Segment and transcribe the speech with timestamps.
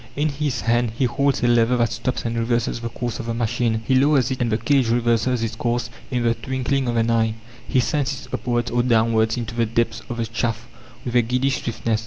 [0.15, 3.35] In his hand he holds a lever that stops and reverses the course of the
[3.35, 7.11] machine; he lowers it and the cage reverses its course in the twinkling of an
[7.11, 7.35] eye;
[7.67, 10.61] he sends it upwards or downwards into the depths of the shaft
[11.05, 11.99] with a giddy swiftness.